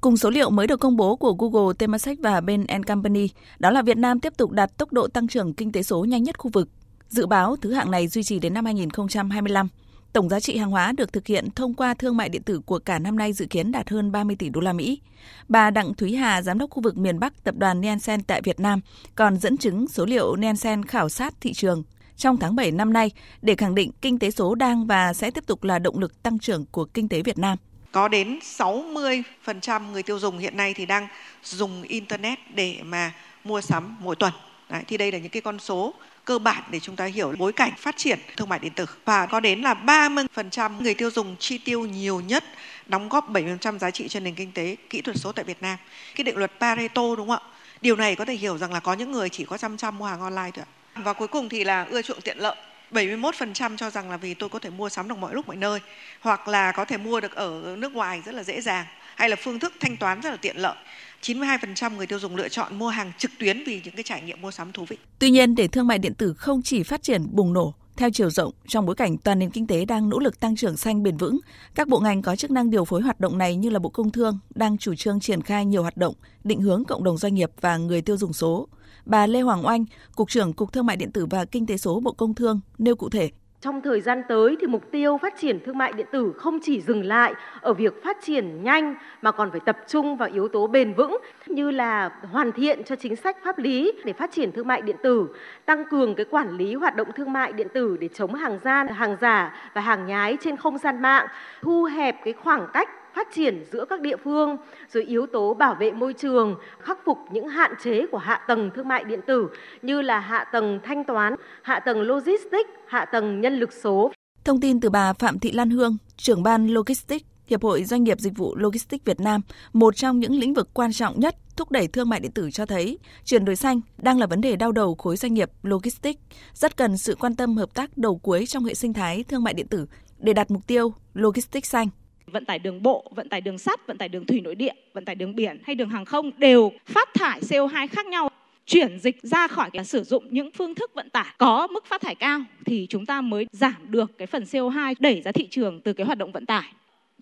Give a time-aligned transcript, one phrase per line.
[0.00, 3.82] Cùng số liệu mới được công bố của Google, Temasek và Ben Company, đó là
[3.82, 6.50] Việt Nam tiếp tục đạt tốc độ tăng trưởng kinh tế số nhanh nhất khu
[6.52, 6.68] vực.
[7.08, 9.68] Dự báo thứ hạng này duy trì đến năm 2025.
[10.12, 12.78] Tổng giá trị hàng hóa được thực hiện thông qua thương mại điện tử của
[12.78, 15.00] cả năm nay dự kiến đạt hơn 30 tỷ đô la Mỹ.
[15.48, 18.60] Bà Đặng Thúy Hà, giám đốc khu vực miền Bắc tập đoàn Nielsen tại Việt
[18.60, 18.80] Nam,
[19.14, 21.82] còn dẫn chứng số liệu Nielsen khảo sát thị trường
[22.16, 23.10] trong tháng 7 năm nay
[23.42, 26.38] để khẳng định kinh tế số đang và sẽ tiếp tục là động lực tăng
[26.38, 27.58] trưởng của kinh tế Việt Nam.
[27.92, 31.08] Có đến 60% người tiêu dùng hiện nay thì đang
[31.42, 33.12] dùng internet để mà
[33.44, 34.32] mua sắm mỗi tuần.
[34.68, 37.52] Đấy, thì đây là những cái con số cơ bản để chúng ta hiểu bối
[37.52, 41.36] cảnh phát triển thương mại điện tử và có đến là 30% người tiêu dùng
[41.38, 42.44] chi tiêu nhiều nhất
[42.86, 45.78] đóng góp 70% giá trị cho nền kinh tế kỹ thuật số tại Việt Nam.
[46.14, 47.40] Cái định luật Pareto đúng không ạ?
[47.80, 50.06] Điều này có thể hiểu rằng là có những người chỉ có chăm chăm mua
[50.06, 51.02] hàng online thôi ạ.
[51.02, 52.56] Và cuối cùng thì là ưa chuộng tiện lợi.
[52.90, 55.80] 71% cho rằng là vì tôi có thể mua sắm được mọi lúc mọi nơi
[56.20, 59.36] hoặc là có thể mua được ở nước ngoài rất là dễ dàng hay là
[59.36, 60.76] phương thức thanh toán rất là tiện lợi.
[61.22, 64.40] 92% người tiêu dùng lựa chọn mua hàng trực tuyến vì những cái trải nghiệm
[64.42, 64.96] mua sắm thú vị.
[65.18, 68.30] Tuy nhiên, để thương mại điện tử không chỉ phát triển bùng nổ theo chiều
[68.30, 71.16] rộng trong bối cảnh toàn nền kinh tế đang nỗ lực tăng trưởng xanh bền
[71.16, 71.38] vững,
[71.74, 74.10] các bộ ngành có chức năng điều phối hoạt động này như là Bộ Công
[74.10, 77.50] Thương đang chủ trương triển khai nhiều hoạt động định hướng cộng đồng doanh nghiệp
[77.60, 78.68] và người tiêu dùng số.
[79.08, 79.84] Bà Lê Hoàng Oanh,
[80.16, 82.96] Cục trưởng Cục Thương mại điện tử và Kinh tế số Bộ Công Thương nêu
[82.96, 83.30] cụ thể.
[83.60, 86.80] Trong thời gian tới thì mục tiêu phát triển thương mại điện tử không chỉ
[86.80, 90.66] dừng lại ở việc phát triển nhanh mà còn phải tập trung vào yếu tố
[90.66, 94.66] bền vững như là hoàn thiện cho chính sách pháp lý để phát triển thương
[94.66, 95.28] mại điện tử,
[95.66, 98.88] tăng cường cái quản lý hoạt động thương mại điện tử để chống hàng gian,
[98.88, 101.26] hàng giả và hàng nhái trên không gian mạng,
[101.62, 104.56] thu hẹp cái khoảng cách phát triển giữa các địa phương,
[104.92, 108.70] rồi yếu tố bảo vệ môi trường, khắc phục những hạn chế của hạ tầng
[108.74, 109.48] thương mại điện tử
[109.82, 114.12] như là hạ tầng thanh toán, hạ tầng logistics, hạ tầng nhân lực số.
[114.44, 118.20] Thông tin từ bà Phạm Thị Lan Hương, trưởng ban Logistics Hiệp hội Doanh nghiệp
[118.20, 119.40] Dịch vụ Logistics Việt Nam,
[119.72, 122.66] một trong những lĩnh vực quan trọng nhất thúc đẩy thương mại điện tử cho
[122.66, 126.20] thấy chuyển đổi xanh đang là vấn đề đau đầu khối doanh nghiệp logistics,
[126.54, 129.54] rất cần sự quan tâm hợp tác đầu cuối trong hệ sinh thái thương mại
[129.54, 129.86] điện tử
[130.18, 131.88] để đạt mục tiêu logistics xanh
[132.28, 135.04] vận tải đường bộ, vận tải đường sắt, vận tải đường thủy nội địa, vận
[135.04, 138.30] tải đường biển hay đường hàng không đều phát thải CO2 khác nhau
[138.68, 142.00] chuyển dịch ra khỏi cái sử dụng những phương thức vận tải có mức phát
[142.00, 145.80] thải cao thì chúng ta mới giảm được cái phần CO2 đẩy ra thị trường
[145.80, 146.72] từ cái hoạt động vận tải.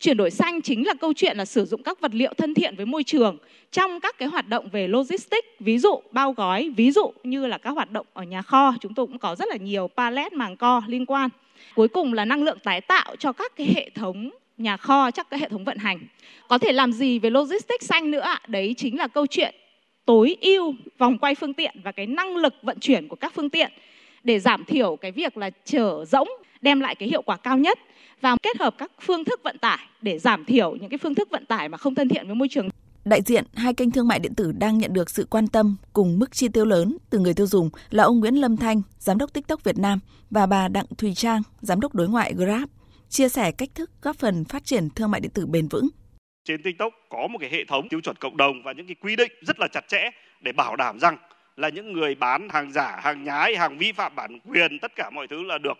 [0.00, 2.76] Chuyển đổi xanh chính là câu chuyện là sử dụng các vật liệu thân thiện
[2.76, 3.38] với môi trường
[3.70, 7.58] trong các cái hoạt động về logistics, ví dụ bao gói, ví dụ như là
[7.58, 10.56] các hoạt động ở nhà kho, chúng tôi cũng có rất là nhiều pallet màng
[10.56, 11.30] co liên quan.
[11.74, 15.30] Cuối cùng là năng lượng tái tạo cho các cái hệ thống nhà kho chắc
[15.30, 15.98] cái hệ thống vận hành.
[16.48, 18.40] Có thể làm gì về logistics xanh nữa ạ?
[18.48, 19.54] Đấy chính là câu chuyện
[20.06, 23.50] tối ưu vòng quay phương tiện và cái năng lực vận chuyển của các phương
[23.50, 23.72] tiện
[24.24, 26.28] để giảm thiểu cái việc là chở rỗng
[26.60, 27.78] đem lại cái hiệu quả cao nhất
[28.20, 31.28] và kết hợp các phương thức vận tải để giảm thiểu những cái phương thức
[31.30, 32.68] vận tải mà không thân thiện với môi trường.
[33.04, 36.18] Đại diện hai kênh thương mại điện tử đang nhận được sự quan tâm cùng
[36.18, 39.32] mức chi tiêu lớn từ người tiêu dùng là ông Nguyễn Lâm Thanh, giám đốc
[39.32, 39.98] TikTok Việt Nam
[40.30, 42.68] và bà Đặng Thùy Trang, giám đốc đối ngoại Grab
[43.08, 45.88] chia sẻ cách thức góp phần phát triển thương mại điện tử bền vững.
[46.44, 49.16] Trên TikTok có một cái hệ thống tiêu chuẩn cộng đồng và những cái quy
[49.16, 51.16] định rất là chặt chẽ để bảo đảm rằng
[51.56, 55.10] là những người bán hàng giả, hàng nhái, hàng vi phạm bản quyền tất cả
[55.10, 55.78] mọi thứ là được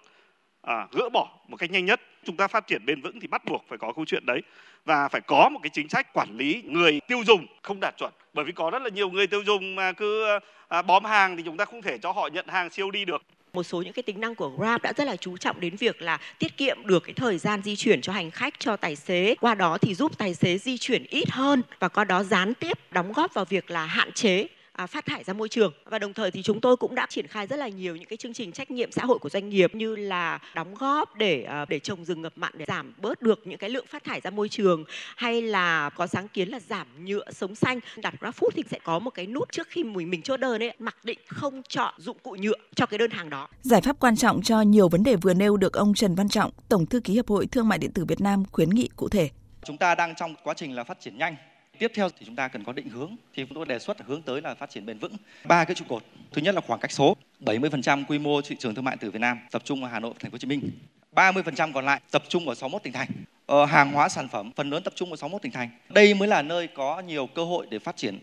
[0.62, 2.00] à, gỡ bỏ một cách nhanh nhất.
[2.25, 4.42] Chúng ta phát triển bền vững thì bắt buộc phải có câu chuyện đấy
[4.84, 8.12] và phải có một cái chính sách quản lý người tiêu dùng không đạt chuẩn
[8.34, 10.26] bởi vì có rất là nhiều người tiêu dùng mà cứ
[10.69, 13.22] à, bóm hàng thì chúng ta không thể cho họ nhận hàng siêu đi được
[13.56, 16.02] một số những cái tính năng của Grab đã rất là chú trọng đến việc
[16.02, 19.34] là tiết kiệm được cái thời gian di chuyển cho hành khách, cho tài xế.
[19.40, 22.78] Qua đó thì giúp tài xế di chuyển ít hơn và qua đó gián tiếp
[22.90, 24.46] đóng góp vào việc là hạn chế
[24.76, 27.26] À, phát thải ra môi trường và đồng thời thì chúng tôi cũng đã triển
[27.26, 29.75] khai rất là nhiều những cái chương trình trách nhiệm xã hội của doanh nghiệp
[29.75, 33.47] như là đóng góp để à, để trồng rừng ngập mặn để giảm bớt được
[33.47, 34.84] những cái lượng phát thải ra môi trường
[35.16, 38.98] hay là có sáng kiến là giảm nhựa sống xanh đặt GrabFood thì sẽ có
[38.98, 42.16] một cái nút trước khi mình mình chốt đơn ấy mặc định không chọn dụng
[42.22, 43.48] cụ nhựa cho cái đơn hàng đó.
[43.62, 46.50] Giải pháp quan trọng cho nhiều vấn đề vừa nêu được ông Trần Văn Trọng,
[46.69, 49.31] Tổng thư ký Hiệp hội Thương mại điện tử Việt Nam khuyến nghị cụ thể.
[49.65, 51.36] Chúng ta đang trong quá trình là phát triển nhanh
[51.78, 54.22] Tiếp theo thì chúng ta cần có định hướng thì chúng tôi đề xuất hướng
[54.22, 55.12] tới là phát triển bền vững.
[55.45, 56.04] Ba cái trụ cột.
[56.33, 57.16] Thứ nhất là khoảng cách số.
[57.41, 60.12] 70% quy mô thị trường thương mại từ Việt Nam tập trung ở Hà Nội
[60.12, 60.71] và Thành phố Hồ Chí Minh.
[61.16, 63.09] 30% còn lại tập trung ở 61 tỉnh thành.
[63.47, 65.71] Ờ, hàng hóa sản phẩm phần lớn tập trung ở 61 tỉnh thành.
[65.89, 68.18] Đây mới là nơi có nhiều cơ hội để phát triển.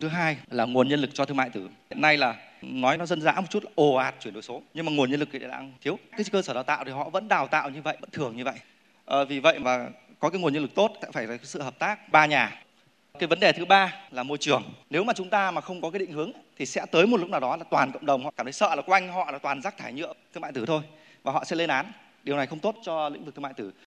[0.00, 1.68] Thứ hai là nguồn nhân lực cho thương mại tử.
[1.90, 4.62] Hiện nay là nói nó dân dã một chút là ồ ạt chuyển đổi số
[4.74, 5.98] nhưng mà nguồn nhân lực thì đang thiếu.
[6.10, 8.44] Cái cơ sở đào tạo thì họ vẫn đào tạo như vậy, vẫn thường như
[8.44, 8.54] vậy.
[9.06, 12.12] À, vì vậy mà có cái nguồn nhân lực tốt phải là sự hợp tác
[12.12, 12.63] ba nhà
[13.18, 14.62] cái vấn đề thứ ba là môi trường.
[14.90, 17.30] Nếu mà chúng ta mà không có cái định hướng thì sẽ tới một lúc
[17.30, 19.62] nào đó là toàn cộng đồng họ cảm thấy sợ là quanh họ là toàn
[19.62, 20.82] rác thải nhựa, thương mại tử thôi
[21.22, 21.92] và họ sẽ lên án.
[22.24, 23.72] Điều này không tốt cho lĩnh vực thương mại tử.